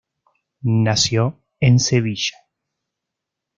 [0.63, 2.35] Nació en Sevilla.